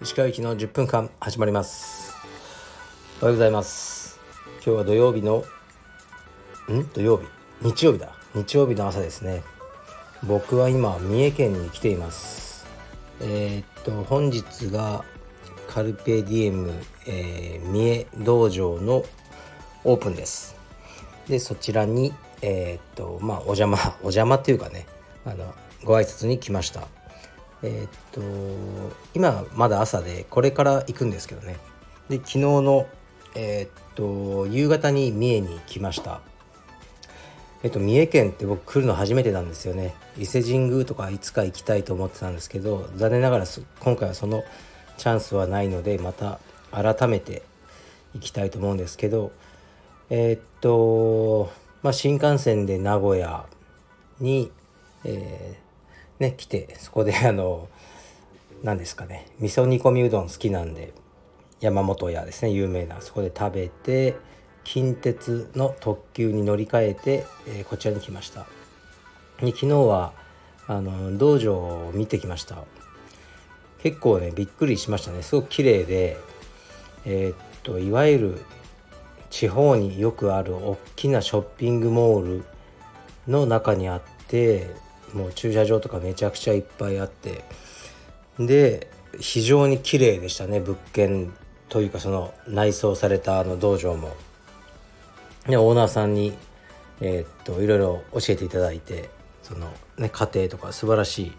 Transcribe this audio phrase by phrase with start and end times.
[0.00, 2.14] 石川行きの10分間始まります。
[3.20, 4.20] おはようございます。
[4.64, 5.38] 今日は土曜日の
[6.72, 6.86] ん？
[6.92, 7.26] 土曜日？
[7.62, 8.12] 日曜日だ。
[8.32, 9.42] 日曜日の朝ですね。
[10.22, 12.64] 僕は今三重県に来ています。
[13.20, 15.04] えー、っと本日が
[15.66, 16.72] カルペディエム、
[17.08, 19.02] えー、三重道場の
[19.82, 20.54] オープンです。
[21.26, 24.86] でそちらにえー、っとまあお邪魔 お邪魔っていうかね
[25.24, 25.54] あの
[25.84, 26.88] ご挨拶に来ました。
[27.62, 28.20] えー、っと
[29.14, 31.56] 今まだ朝でこれから行くんですけどね。
[32.08, 32.86] で昨日の
[33.34, 36.20] えー、っと夕方に三重に来ました。
[37.62, 39.94] えっと三重県って僕来るの初めてなんですよね。
[40.16, 43.44] 伊勢神宮とかいつか行きたいと思ってたんですけど残念ながら
[43.80, 44.44] 今回はその
[44.96, 46.40] チャンスはないのでまた
[46.72, 47.42] 改めて
[48.14, 49.32] 行きたいと思うんですけど
[50.10, 51.50] えー、っと
[51.82, 53.46] まあ新幹線で名古屋
[54.20, 54.50] に、
[55.04, 57.68] えー、ね来てそこであの
[58.62, 60.92] 何ですかね味噌煮込みうどん好きなんで
[61.60, 63.00] 山本屋ですね有名な。
[63.00, 64.16] そこで食べて
[64.64, 68.46] 近鉄の特急に乗り換えて、えー、こちらに来ました。
[69.40, 70.12] で昨日は
[70.66, 72.58] あの道場を見てきました。
[73.82, 75.22] 結構ねびっくりしましたね。
[75.22, 76.18] すごく綺麗で
[77.06, 78.42] えー、っといわゆる
[79.30, 82.44] 地方によくある大きなショッピングモール
[83.28, 84.74] の中にあって
[85.14, 87.44] もう駐車場とかめちゃくちゃいっぱいあって
[88.38, 91.32] で非常に綺麗でしたね物件
[91.68, 94.14] というかその内装されたあの道場も。
[95.46, 96.34] でオーナーさんに、
[97.00, 99.08] えー、っといろいろ教えていただいて
[99.42, 101.32] その、ね、家庭とか素晴らしい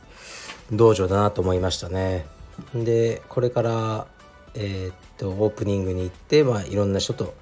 [0.72, 2.25] 道場だなと思いましたね。
[2.73, 4.08] でこれから、
[4.56, 7.34] えー、っとオープニングに行って、まあ、いろんな人と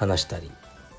[0.00, 0.50] 話したり、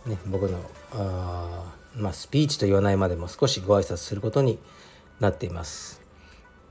[0.05, 0.59] ね、僕の
[0.93, 4.59] あまあ、スピーチと言わないまでも少しご挨拶することに
[5.19, 6.01] なっています。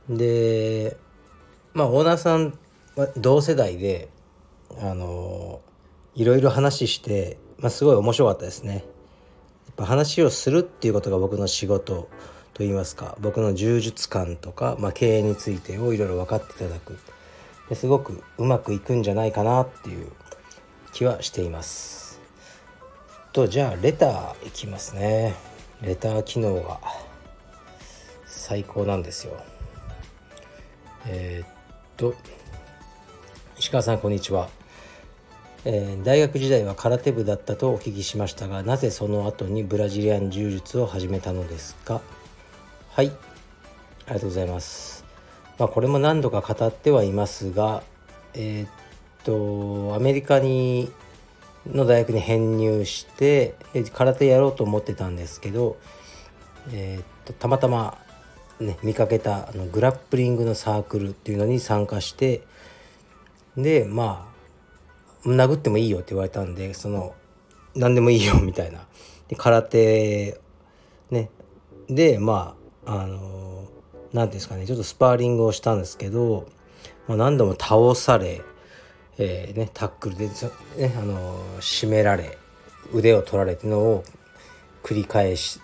[0.08, 0.96] で
[1.74, 2.56] まあオーナーさん
[2.94, 4.08] は同世代で
[4.80, 5.60] あの
[6.14, 8.74] いろいろ話して、まあ、すごい面白かったですね。
[8.74, 8.80] や
[9.72, 12.08] っぱ話をするっていうことが僕の仕事
[12.54, 16.96] といいますか僕の柔術観とか、まあ、経営についてをいろいろ分かっていただく
[17.69, 20.12] ですごくうまくいくんじゃないかなっていう
[20.92, 22.00] 気はしています。
[23.32, 25.36] とじゃあレターいきますね。
[25.82, 26.80] レター機能が
[28.26, 29.41] 最高なんですよ。
[31.06, 31.48] えー、っ
[31.96, 32.14] と
[33.56, 34.48] 石川さんこんにちは、
[35.64, 42.00] えー、大学時代は空手部だったとお聞きしましたがなぜその後にブラジリアン柔術を始めたのですか？
[42.90, 43.06] はい。
[43.06, 45.04] ありがとうございます。
[45.56, 47.84] まあこれも何度か語ってはいますが
[48.34, 48.70] えー、っ
[49.22, 50.90] とアメリカに
[51.66, 53.54] の大学に編入して
[53.93, 55.76] 空手やろうと思ってたんですけど、
[56.72, 57.98] えー、っとたまたま、
[58.60, 62.43] ね、見かけたあのグラップリングのサークルっていうのに参加して
[63.56, 64.28] でま
[65.25, 67.15] あ殴ってもいいよって言われたんでその
[67.75, 68.87] 何でもいいよみたいな。
[69.28, 70.41] で空手
[71.10, 71.31] ね。
[71.88, 72.56] でま
[72.87, 73.69] ああの
[74.12, 76.49] 何ていうんですかねちょっとスパーリングをしたんですけど、
[77.06, 78.43] まあ、何度も倒され
[79.22, 80.32] えーね、タックルで、ね、
[80.97, 82.38] あの締められ
[82.94, 84.04] 腕を取られてのを
[84.82, 85.60] 繰り返し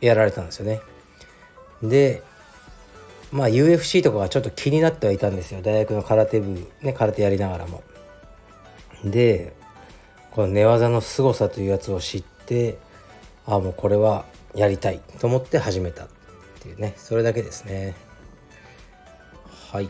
[0.00, 0.80] やられたんですよね。
[1.82, 2.22] で
[3.32, 7.82] まあ UFC とかがちょっと気になってはいたんですよ大学の空手部ね空手やりながらも。
[9.04, 9.54] で
[10.30, 12.78] この寝技の凄さというやつを知って
[13.44, 14.24] ああもうこれは
[14.54, 16.08] やりたいと思って始めたっ
[16.60, 17.94] ていうねそれだけですね。
[19.70, 19.88] はい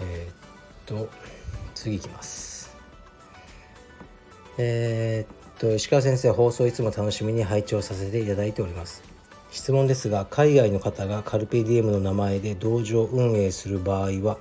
[0.00, 0.34] えー、っ
[0.86, 1.08] と
[1.84, 2.74] 次いきます。
[4.56, 9.02] えー、っと石川先生放送いつも楽しみに拝聴させていただいております。
[9.50, 14.38] 質問ですが海外の方がカルペディエムの名前で道場運営する場合は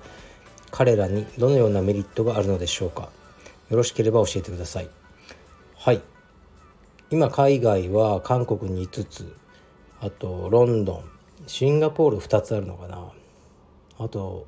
[0.72, 3.10] 彼らにどのようなメリットがあるのでしょうか。
[3.70, 4.90] よろしければ教えてください。
[5.76, 6.02] はい。
[7.12, 9.36] 今海外は韓国に5つ。
[10.00, 11.04] あとロンドン。
[11.46, 13.12] シンガポール2つあるのかな。
[14.00, 14.48] あと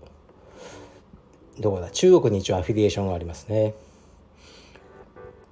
[1.59, 1.89] どこだ？
[1.89, 3.73] 中国に一応アフィリエーションがありますね。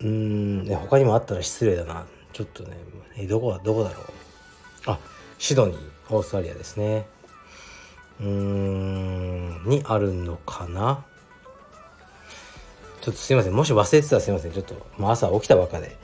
[0.02, 0.66] うん。
[0.68, 2.06] 他にもあったら失礼だな。
[2.34, 2.78] ちょっとね
[3.18, 4.06] えどこどこだろう？
[4.88, 5.00] あ
[5.38, 5.78] シドニー
[6.10, 7.06] オーストラリアですね。
[8.20, 9.64] うーん。
[9.66, 11.06] にあるのかな？
[13.02, 13.54] ちょっとすいません。
[13.54, 14.52] もし忘れてたらすいません。
[14.52, 15.96] ちょっと、まあ、朝起きたばっかで。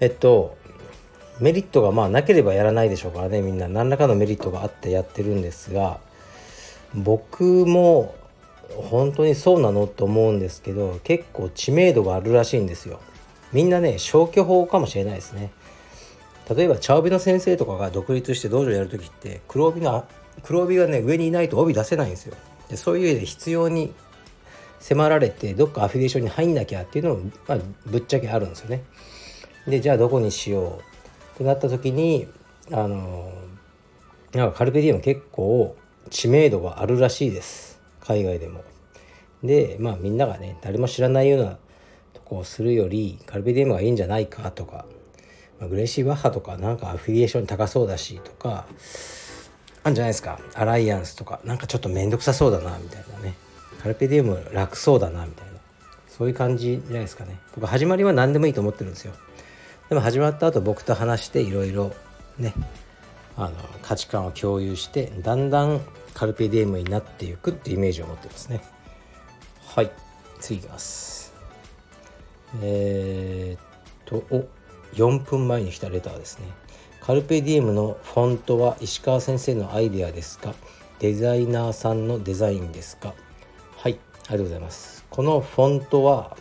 [0.00, 0.58] えっと
[1.40, 3.40] メリットがまあなければやらないでしょうからね。
[3.40, 5.98] みんな何らかのメリットがあってやってるんですが
[6.94, 8.14] 僕も
[8.76, 13.00] 本当にそうなのと思うんですけど結構知名度があるらしいんですよ。
[13.52, 15.50] みんなね消去法かもしれないですね。
[16.54, 20.04] 例えば茶帯の先生とかが独立して道場やる時って黒帯が
[20.42, 22.36] 黒帯がね上にいないと帯出せないんですよ。
[22.68, 23.92] でそういう意味で必要に
[24.80, 28.82] 迫られてどっかアフィリエーションに入んなきゃっていうのも、まあ、ぶっちゃけあるんですよね。
[29.66, 30.80] でじゃあどこにしよう。
[31.34, 32.26] ってなった時に
[32.70, 33.32] あの
[34.32, 35.76] なんかカルペディウム結構
[36.08, 37.79] 知名度があるらしいです。
[38.00, 38.64] 海外でも。
[39.42, 41.58] でまあみんながね誰も知らないような
[42.12, 44.84] とこをするよりカルペディウムがいいんじゃないかとか、
[45.58, 48.66] まあ、グレーシー・バッハとかなんかアフィリエーション高そうだしとか
[49.82, 50.38] あんじゃないですか。
[50.54, 53.34] アライアンスとかなんかちょっと面倒くさそうだなみたいなね。
[53.82, 55.50] カルペディウム楽そうだなみたいな。
[56.06, 57.38] そういう感じじゃないですかね。
[57.54, 59.14] 僕始まりは何でもいいと思ってるんですよ。
[59.88, 61.92] でも始まった後僕と話していろいろ
[62.38, 62.52] ね
[63.38, 65.80] あの価値観を共有してだんだん
[66.14, 68.62] カルペディウムになっていくってイメージを持ってますね。
[69.66, 69.90] はい。
[70.40, 71.34] 次いきます。
[72.62, 73.60] えー、っ
[74.04, 74.48] とお
[74.94, 76.46] 4分前に来たレターですね。
[77.00, 80.54] カルペディエムのフォントは石川先生のアイデアですか？
[80.98, 83.14] デザイナーさんのデザインですか？
[83.76, 83.98] はい。
[84.28, 85.04] ありがとうございます。
[85.10, 86.36] このフォントは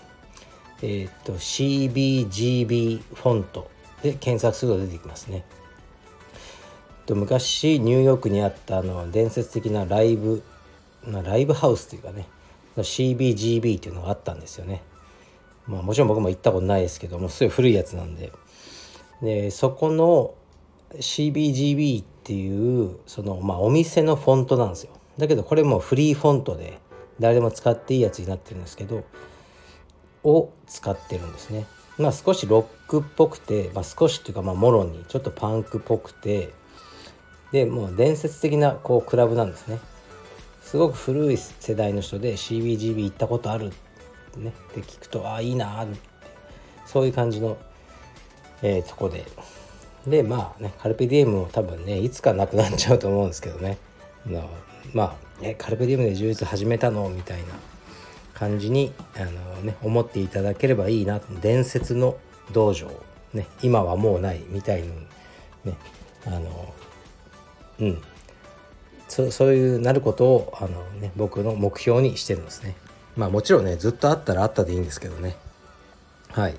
[0.81, 3.69] えー、っと CBGB フォント
[4.01, 5.45] で検索すると出てきますね。
[7.09, 10.43] と昔ニューヨークにあったあの伝説的なライブ
[11.07, 12.27] ライブハウスというかね
[12.77, 14.83] CBGB っていうのがあったんですよね。
[15.65, 18.31] まあもちろん僕も行ったことないですけどもすごい古いやつなんで。
[19.23, 20.35] でそこの
[20.93, 24.91] CBGB っていうそのまあお店のフォントなんですよ。
[25.17, 26.77] だけどこれもフリーフォントで
[27.19, 29.03] 誰でも使っていいやつになってるんですけど
[30.23, 31.65] を使ってるんですね。
[31.97, 36.53] まあ少しロックっぽくて、まあ、少しっていうかまあもろにちょっとパンクっぽくて
[37.51, 39.79] でもう伝説的なこうクラブなんですね。
[40.61, 43.69] すごく古い世代の人で CBGB 行ったことあるっ
[44.33, 44.53] てね。
[44.71, 45.85] って聞くとああいいな
[46.85, 47.57] そういう感じの、
[48.61, 49.25] えー、とこで。
[50.07, 53.77] でまあねカルペディエムも多分ねいつかなくなっちゃうと思うんですけどね。
[54.25, 54.49] の
[54.93, 57.09] まあえカルペディエムで充実始めたの？
[57.09, 57.47] みたいな
[58.33, 61.19] 感じにあの、ね、思っていただければいいな。
[61.41, 62.15] 伝説の
[62.53, 62.89] 道場、
[63.33, 64.93] ね、今はもうないみたいの
[65.65, 65.75] ね
[66.25, 66.73] あの
[67.79, 68.01] うん。
[69.09, 72.75] そそういうなることをあの、ね、僕の目標にしてるんですね。
[73.15, 75.35] まあもちろんねずっとあったらあったでいいんですけどね。
[76.31, 76.55] はい、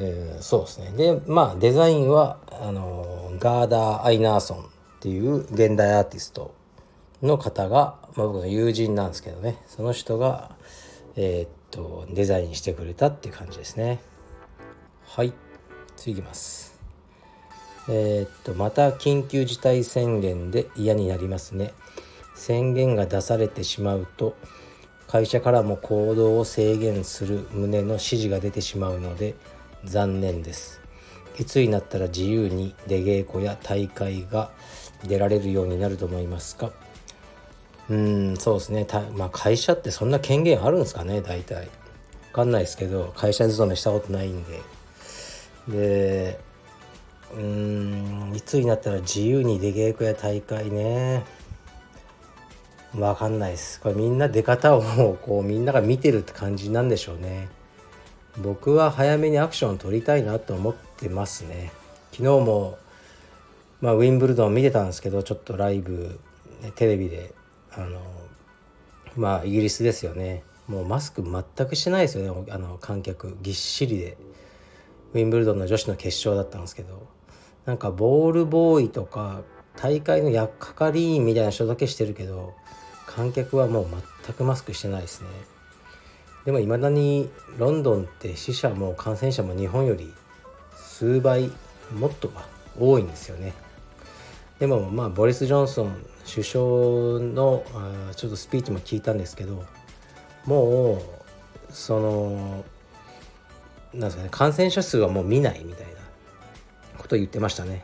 [0.00, 0.92] えー、そうですね。
[0.96, 4.62] でまあデザインはあのガーダー・アイナーソンっ
[5.00, 6.52] ていう現代アーティスト
[7.22, 9.62] の方が、まあ、僕の友人なんですけどね。
[9.68, 10.50] その人が
[11.14, 14.00] えー、っとデザインしてくれたっていう感じですね。
[15.06, 15.32] はい。
[15.96, 16.69] 次いきます。
[17.88, 21.72] えー、っとまた緊急事態宣言で嫌になりますね。
[22.34, 24.34] 宣言が出されてしまうと
[25.06, 29.34] 会社からも行動を制限する旨の指示が出てしまうので
[29.84, 30.80] 残念です。
[31.38, 34.50] いつになったら自由に出稽古や大会が
[35.04, 36.70] 出られるようになると思いますか？
[37.88, 38.86] うんそうですね。
[39.16, 41.22] まあ、会社ってそんな権限あるんですかね？
[41.22, 41.68] 大体。
[42.28, 44.60] 分かんないですけど会社勤めしたことないんで。
[45.68, 46.40] で
[47.34, 51.24] うーんいつになったら自由に出稽古や大会ね。
[52.92, 53.80] 分かんないです。
[53.80, 57.48] これみんな出方をこうみんなが見てるって感じなんでしょうね。
[58.38, 61.72] 僕は早めにアクションを取りたいなと思ってますね。
[62.12, 62.78] 昨日も
[63.80, 66.20] まあ、ウィンブルドン見てたんですけどちょっとライブ、
[66.62, 67.32] ね、テレビで
[67.72, 68.00] あの
[69.16, 70.42] まあイギリスですよね。
[70.68, 72.52] もうマスク全くしてないですよね。
[72.52, 74.16] あの観客ぎっしりで。
[75.12, 77.08] ウィンブルドンの女子の決勝だったんですけど。
[77.66, 79.42] なんかボールボーイとか
[79.76, 82.54] 大会の役係員みたいな人だけしてるけど
[83.06, 83.86] 観客はもう
[84.24, 85.28] 全くマスクしてないですね。
[86.44, 90.12] でもいまだにロンドンって死者も感染者も日本より
[90.74, 91.50] 数倍
[91.94, 92.46] もっとは
[92.78, 93.52] 多いんですよね。
[94.58, 96.64] でもまあボリス・ジョンソン首相
[97.20, 99.64] のあちょっとスピーチも聞いたんですけど
[100.46, 101.00] もう
[101.70, 102.64] その
[103.92, 105.99] なんですかね感染者数はもう見ないみたいな。
[107.00, 107.82] こと言ってましたね。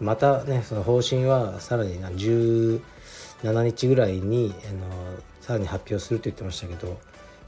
[0.00, 2.80] またねその方針はさらに17
[3.42, 4.88] 日ぐらいにあの
[5.40, 6.98] さらに発表すると言ってましたけど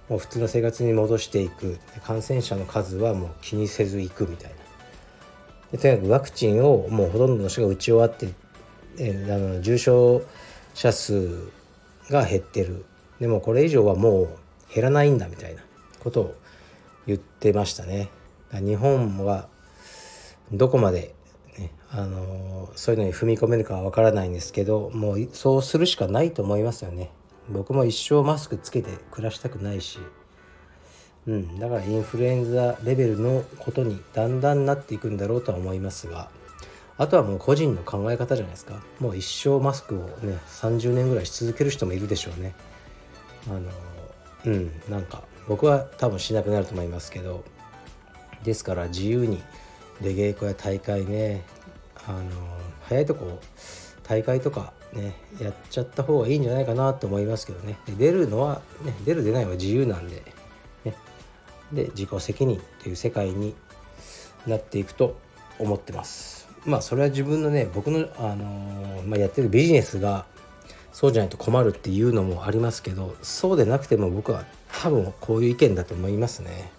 [0.08, 1.78] もう普通の生活に戻していく。
[2.04, 4.56] 感染者の数はもう気にせずいくみたいな。
[5.72, 8.28] でとにかくワクチンをもうほとんどの人が打ち終わって
[8.98, 10.22] えあの重症
[10.74, 11.48] 者数
[12.08, 12.84] が減ってる。
[13.18, 14.28] でもこれ以上はもう
[14.72, 15.62] 減らないんだみたいな
[16.00, 16.34] ことを
[17.06, 18.10] 言ってましたね。
[18.52, 19.48] 日本は
[20.52, 21.14] どこまで、
[21.58, 27.10] ね、あのそういうのに踏み込めるかは分からないんですけどもうそうするしかないと思いますよね。
[27.50, 29.98] 僕も一生マスクつけて暮らしたくないし。
[31.26, 36.28] うん、だからインフルエンザレベルのことにだんだんなっていくんだろうとは思いますが
[36.98, 38.82] あとはもう個人の考え方じゃないですか。
[39.00, 42.54] もう一生マスクをね30年ぐらいし続ける人もいるでしょうね。
[43.48, 43.60] あの
[44.44, 47.42] うんなんか僕は多分しなくなると思いますけど。
[48.44, 49.42] ですから自由に
[50.00, 51.44] 出稽古や大会ね
[52.06, 52.24] あの
[52.82, 53.40] 早いとこ
[54.02, 57.78] 大会とかねやっちゃった方がいいんじゃないかなと思いますけどね。
[57.98, 60.22] 出るのは、ね、出る出ないは自由なんで
[60.84, 60.94] ね。
[61.72, 63.54] で自己責任という世界に
[64.46, 65.16] なっていくと
[65.58, 66.48] 思ってます。
[66.64, 70.26] まあそれは自分のね僕の、あの、まあ、やってるビジネスが
[70.92, 74.44] そうじゃないと困るっていうのもありますけどそうでなくても僕は
[74.80, 76.70] 多分こういう意見だと思いますね。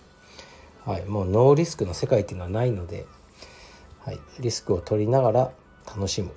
[0.86, 3.08] はいもうノーリスクの世界っていうのはないので、
[4.02, 5.52] はい、リスクを取りながら
[5.88, 6.32] 楽しむっ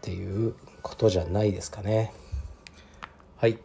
[0.00, 2.12] ていうことじゃないですかね。
[3.36, 3.58] はい。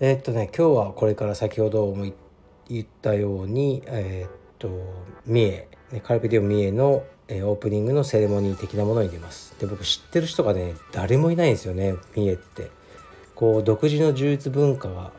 [0.00, 2.06] えー、っとね今日はこれから先ほども
[2.68, 4.68] 言ったように、えー、っと
[5.26, 5.68] 三重
[6.02, 9.54] カルペディオ三重の、え、オープニングのセレモニー的なものに出ます。
[9.60, 12.70] で僕知ってる人がね誰もいないんですよね三重って。
[13.36, 15.12] こう独自の柔術文化が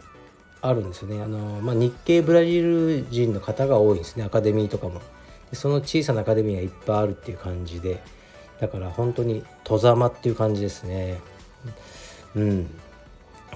[0.61, 1.21] あるんですよね。
[1.21, 4.23] あの、まあ、日系ブラジル人の方が多いんですね。
[4.23, 5.01] アカデミーとかも。
[5.53, 8.01] その小さなアカデミーがいっぱいあるっていう感じで。
[8.59, 11.19] だから本当に戸ざまっていう感じですね。
[12.35, 12.69] うん。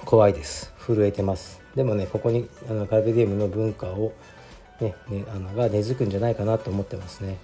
[0.04, 0.72] 怖いです。
[0.78, 1.64] 震えてます。
[1.74, 4.12] でもねここにあのカルペディウムの文化を
[4.80, 7.38] ね、ねあのが根付くんじゃないかなと思ってますね。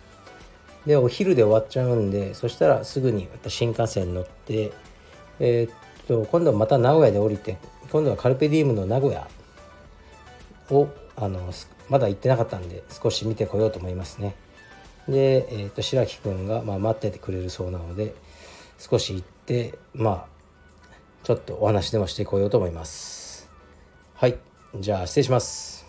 [0.86, 4.72] でお昼で終わっちゃうんでそしたらすぐに新幹線乗って
[5.38, 7.58] えー、っと今度はまた名古屋で降りて
[7.92, 9.28] 今度はカルペディウムの名古屋
[10.70, 11.52] をあの
[11.88, 14.34] まだ行ってなかったんで少し見てこようと思いますね。
[15.08, 18.14] で、えー、っと白木くんが、まあ、待っててくれるそうなので
[18.78, 20.26] 少し行ってまあ
[21.22, 23.48] ちょっとお話でもしてこようと思います。
[24.14, 24.38] はい
[24.78, 25.79] じゃあ失礼します。